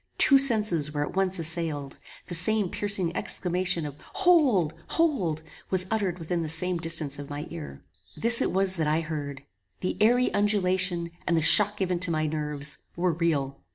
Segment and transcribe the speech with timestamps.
[0.17, 1.99] Two senses were at once assailed.
[2.25, 4.73] The same piercing exclamation of HOLD!
[4.87, 5.43] HOLD!
[5.69, 7.83] was uttered within the same distance of my ear.
[8.17, 9.43] This it was that I heard.
[9.81, 13.61] The airy undulation, and the shock given to my nerves, were real.